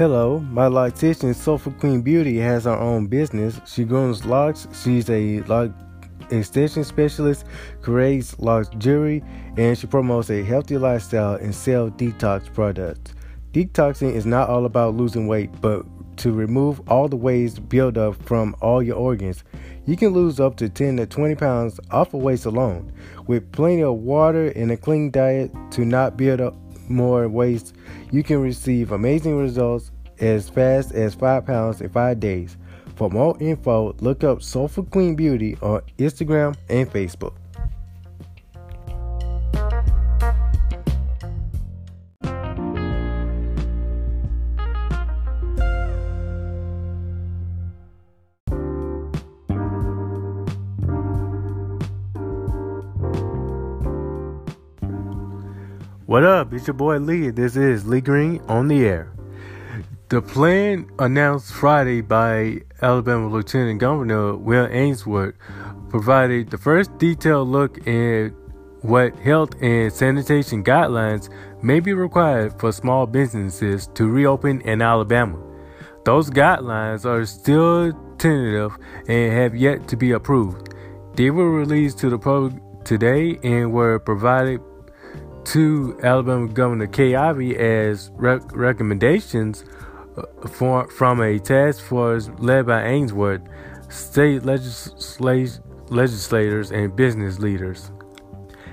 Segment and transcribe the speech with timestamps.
[0.00, 3.60] Hello, my loctician Soulful Queen Beauty has her own business.
[3.66, 4.66] She grows locks.
[4.82, 5.72] She's a lock
[6.30, 7.44] extension specialist,
[7.82, 9.22] creates locks jewelry,
[9.58, 13.12] and she promotes a healthy lifestyle and sell detox products.
[13.52, 15.84] Detoxing is not all about losing weight, but
[16.16, 19.44] to remove all the waste buildup from all your organs.
[19.84, 22.90] You can lose up to 10 to 20 pounds off of waste alone.
[23.26, 26.54] With plenty of water and a clean diet to not build up
[26.90, 27.74] more waste,
[28.10, 32.56] you can receive amazing results as fast as 5 pounds in 5 days.
[32.96, 37.32] For more info, look up Soulful Queen Beauty on Instagram and Facebook.
[56.10, 56.52] What up?
[56.52, 57.30] It's your boy Lee.
[57.30, 59.12] This is Lee Green on the air.
[60.08, 65.36] The plan announced Friday by Alabama Lieutenant Governor Will Ainsworth
[65.88, 68.32] provided the first detailed look at
[68.80, 75.38] what health and sanitation guidelines may be required for small businesses to reopen in Alabama.
[76.04, 80.74] Those guidelines are still tentative and have yet to be approved.
[81.14, 84.60] They were released to the public today and were provided
[85.46, 89.64] to Alabama Governor Kay Ivey as rec- recommendations
[90.16, 93.42] uh, for, from a task force led by Ainsworth,
[93.88, 95.60] state legislators,
[96.70, 97.90] and business leaders.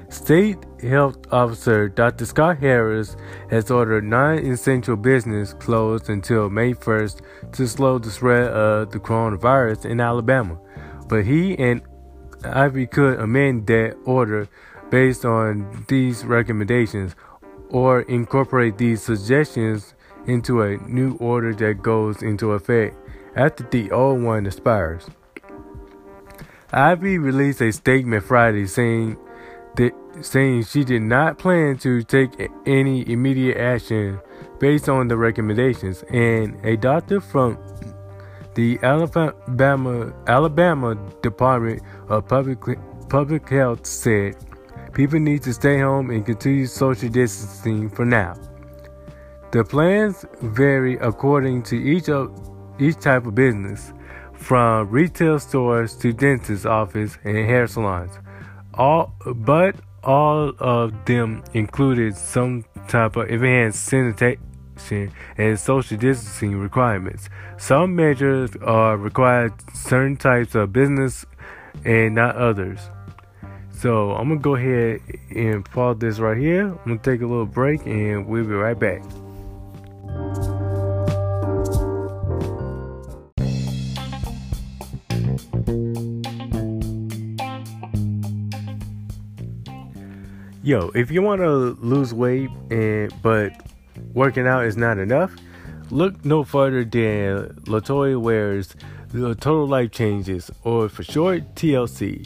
[0.09, 2.25] State Health Officer Dr.
[2.25, 3.17] Scott Harris
[3.49, 7.21] has ordered non essential business closed until May 1st
[7.53, 10.57] to slow the spread of the coronavirus in Alabama.
[11.09, 11.81] But he and
[12.45, 14.47] Ivey could amend that order
[14.89, 17.15] based on these recommendations
[17.69, 19.93] or incorporate these suggestions
[20.25, 22.95] into a new order that goes into effect
[23.35, 25.07] after the old one expires.
[26.71, 29.17] Ivey released a statement Friday saying
[29.75, 32.31] that saying she did not plan to take
[32.65, 34.19] any immediate action
[34.59, 37.57] based on the recommendations, and a doctor from
[38.55, 42.59] the Alabama Alabama Department of Public
[43.07, 44.35] Public Health said
[44.93, 48.35] people need to stay home and continue social distancing for now.
[49.51, 52.31] The plans vary according to each of
[52.79, 53.93] each type of business,
[54.33, 58.11] from retail stores to dentist office and hair salons.
[58.73, 67.29] All but all of them included some type of enhanced sanitation and social distancing requirements.
[67.57, 71.25] Some measures are required certain types of business
[71.83, 72.79] and not others.
[73.77, 76.63] So I'm gonna go ahead and pause this right here.
[76.63, 79.03] I'm gonna take a little break and we'll be right back.
[90.63, 93.51] Yo, if you want to lose weight and but
[94.15, 95.35] working out is not enough,
[95.91, 98.75] look no further than Latoya Ware's
[99.09, 102.25] the Total Life Changes, or for short, TLC.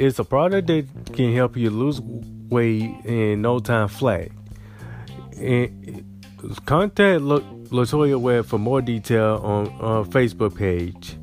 [0.00, 4.30] It's a product that can help you lose weight in no time flat.
[5.36, 6.06] And
[6.64, 11.18] contact Latoya Ware for more detail on our Facebook page,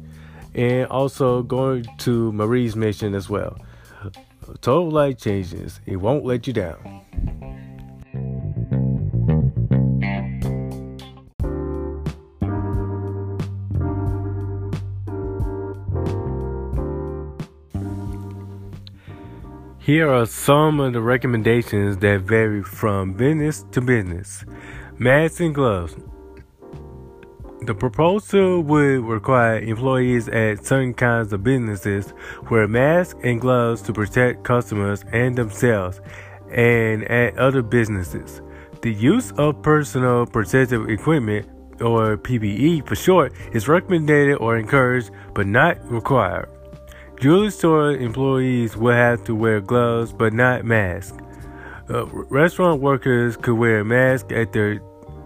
[0.53, 3.57] and also going to Marie's mission as well.
[4.61, 5.79] Total life changes.
[5.87, 7.01] It won't let you down.
[19.87, 24.43] Here are some of the recommendations that vary from business to business.
[24.97, 25.95] Masks and gloves.
[27.61, 32.13] The proposal would require employees at certain kinds of businesses
[32.49, 36.01] wear masks and gloves to protect customers and themselves,
[36.51, 38.41] and at other businesses.
[38.81, 41.47] The use of personal protective equipment,
[41.79, 46.49] or PPE for short, is recommended or encouraged but not required.
[47.19, 51.17] Jewelry store employees will have to wear gloves but not masks.
[51.90, 54.79] Uh, restaurant workers could wear a mask at their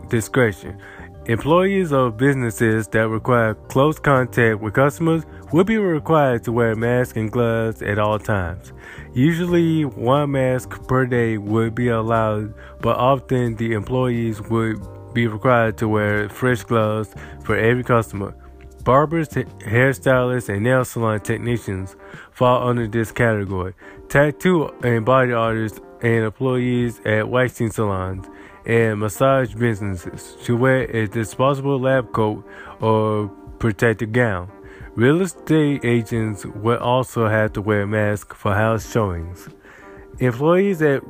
[0.08, 0.80] discretion.
[1.26, 7.18] Employees of businesses that require close contact with customers will be required to wear masks
[7.18, 8.72] and gloves at all times.
[9.14, 14.80] Usually, one mask per day would be allowed, but often the employees would
[15.14, 18.34] be required to wear fresh gloves for every customer.
[18.84, 21.96] Barbers, hairstylists, and nail salon technicians
[22.32, 23.74] fall under this category.
[24.10, 28.28] Tattoo and body artists and employees at waxing salons
[28.66, 32.46] and massage businesses should wear a disposable lab coat
[32.80, 33.28] or
[33.60, 34.52] protective gown.
[34.96, 39.48] Real estate agents will also have to wear masks for house showings.
[40.20, 41.02] Employees at,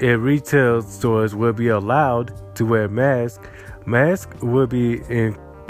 [0.00, 3.46] at retail stores will be allowed to wear masks.
[3.86, 5.02] Masks will be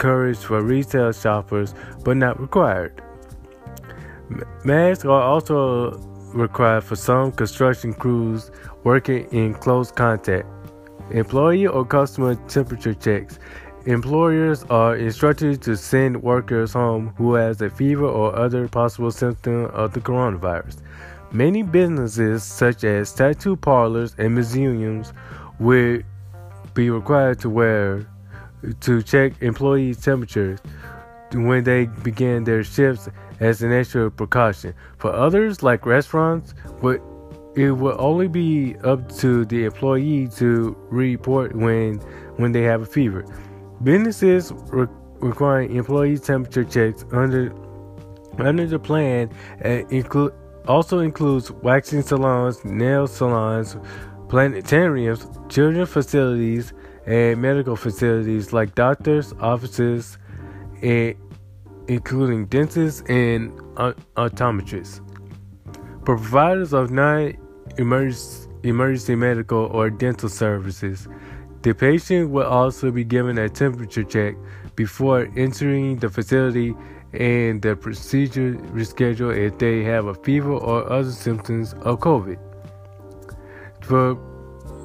[0.02, 3.00] encouraged for retail shoppers, but not required.
[4.64, 5.92] Masks are also
[6.34, 8.50] required for some construction crews
[8.82, 10.46] working in close contact.
[11.12, 13.38] Employee or customer temperature checks.
[13.86, 19.66] Employers are instructed to send workers home who has a fever or other possible symptom
[19.66, 20.78] of the coronavirus.
[21.30, 25.12] Many businesses, such as tattoo parlors and museums,
[25.60, 26.00] will
[26.74, 28.06] be required to wear
[28.80, 30.58] to check employees' temperatures
[31.32, 33.08] when they begin their shifts
[33.40, 34.74] as an extra precaution.
[34.98, 36.54] For others, like restaurants,
[37.54, 41.98] it will only be up to the employee to report when
[42.36, 43.24] when they have a fever.
[43.82, 44.86] Businesses re-
[45.20, 47.52] requiring employee temperature checks under
[48.38, 49.30] under the plan
[49.64, 50.32] uh, include
[50.66, 53.76] also includes waxing salons, nail salons,
[54.28, 56.72] planetariums, children's facilities,
[57.06, 60.18] and medical facilities like doctors' offices,
[60.82, 61.14] and
[61.88, 63.52] including dentists and
[64.16, 65.00] optometrists.
[66.04, 71.08] Providers of non-emergency medical or dental services.
[71.62, 74.34] The patient will also be given a temperature check
[74.74, 76.74] before entering the facility
[77.12, 82.38] and the procedure rescheduled if they have a fever or other symptoms of COVID.
[83.82, 84.16] For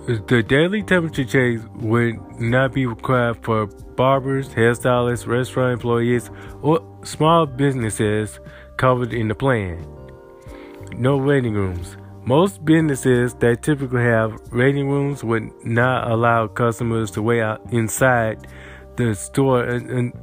[0.08, 6.30] the daily temperature checks would not be required for barbers, hairstylists, restaurant employees,
[6.62, 8.40] or small businesses
[8.78, 9.86] covered in the plan.
[10.94, 11.98] No waiting rooms.
[12.24, 18.48] Most businesses that typically have waiting rooms would not allow customers to wait out inside
[18.96, 19.68] the store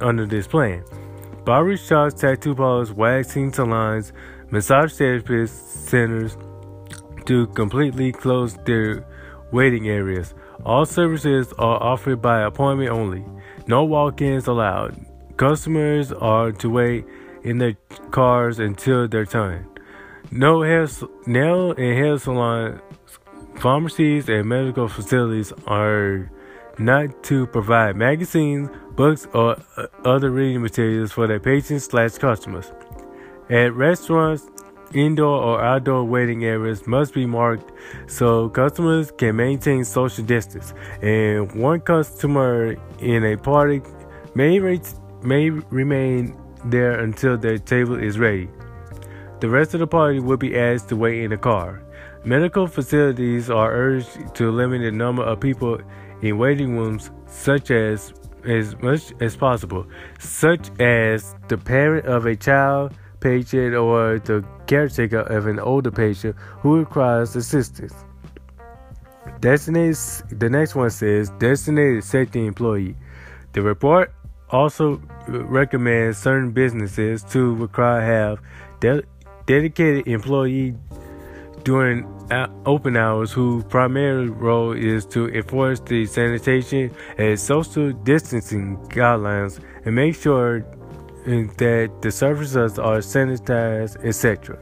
[0.01, 0.83] under this plan.
[1.45, 4.13] Barber shops, tattoo parlors, waxing salons,
[4.49, 6.37] massage therapy centers
[7.25, 9.05] to completely close their
[9.51, 10.33] waiting areas.
[10.65, 13.23] All services are offered by appointment only.
[13.67, 15.05] No walk ins allowed.
[15.37, 17.05] Customers are to wait
[17.43, 17.73] in their
[18.11, 19.67] cars until their turn.
[20.31, 20.87] No hair,
[21.27, 22.81] nail and hair salons,
[23.55, 26.31] pharmacies, and medical facilities are
[26.77, 32.71] not to provide magazines, books, or uh, other reading materials for their patients slash customers.
[33.49, 34.49] At restaurants,
[34.95, 37.71] indoor or outdoor waiting areas must be marked
[38.07, 40.73] so customers can maintain social distance.
[41.01, 43.81] And one customer in a party
[44.33, 44.59] may,
[45.21, 48.49] may remain there until their table is ready.
[49.41, 51.83] The rest of the party will be asked to wait in the car.
[52.23, 55.79] Medical facilities are urged to limit the number of people
[56.21, 58.13] in waiting rooms such as
[58.45, 59.87] as much as possible,
[60.19, 62.93] such as the parent of a child
[63.25, 67.95] patient or the caretaker of an older patient who requires assistance.
[69.39, 69.97] Designated,
[70.29, 72.95] the next one says designated safety employee.
[73.53, 74.13] The report
[74.51, 78.39] also recommends certain businesses to require have
[78.79, 79.03] de-
[79.47, 80.75] dedicated employee
[81.63, 88.77] during uh, open hours whose primary role is to enforce the sanitation and social distancing
[88.89, 90.59] guidelines and make sure
[91.25, 94.57] that the surfaces are sanitized, etc.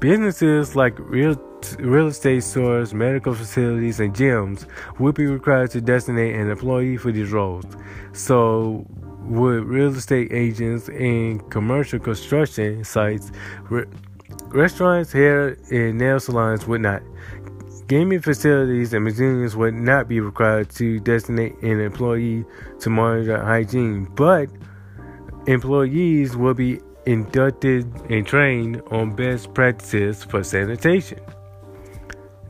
[0.00, 1.36] Businesses like real
[1.78, 4.66] real estate stores, medical facilities, and gyms
[4.98, 7.64] will be required to designate an employee for these roles.
[8.12, 8.84] So,
[9.20, 13.30] would real estate agents and commercial construction sites
[13.70, 13.86] re-
[14.52, 17.02] Restaurants, hair, and nail salons would not.
[17.86, 22.44] Gaming facilities and museums would not be required to designate an employee
[22.80, 24.50] to monitor hygiene, but
[25.46, 31.20] employees will be inducted and trained on best practices for sanitation.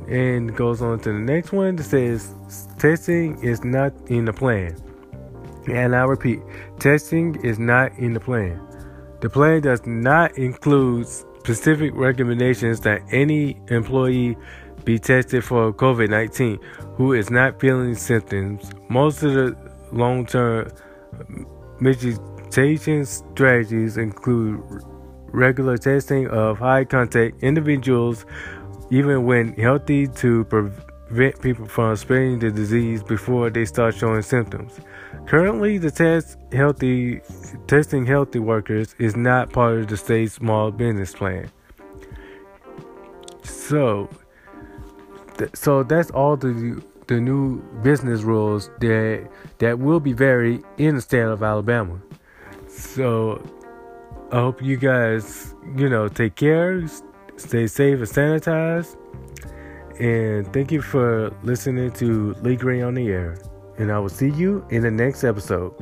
[0.08, 2.34] And goes on to the next one that says
[2.78, 4.76] testing is not in the plan.
[5.68, 6.40] And I repeat,
[6.80, 8.60] testing is not in the plan.
[9.20, 14.36] The plan does not include specific recommendations that any employee
[14.84, 16.58] be tested for COVID 19
[16.96, 18.70] who is not feeling symptoms.
[18.88, 19.56] Most of the
[19.92, 20.72] long term
[21.80, 24.62] mitigation strategies include
[25.28, 28.26] regular testing of high contact individuals,
[28.90, 34.80] even when healthy, to prevent people from spreading the disease before they start showing symptoms.
[35.26, 37.20] Currently, the test healthy
[37.66, 41.50] testing healthy workers is not part of the state's small business plan.
[43.44, 44.10] So,
[45.38, 49.28] th- so that's all the the new business rules that
[49.58, 52.00] that will be varied in the state of Alabama.
[52.82, 53.42] So
[54.30, 56.86] I hope you guys, you know, take care,
[57.36, 58.96] stay safe and sanitized.
[59.98, 63.38] And thank you for listening to Lee Green on the Air.
[63.78, 65.72] And I will see you in the next episode.